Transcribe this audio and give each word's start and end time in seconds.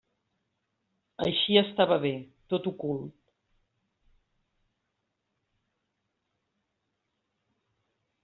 Així 1.25 1.57
estava 1.59 1.97
bé: 2.05 2.11
tot 2.53 2.69
ocult. 2.71 3.05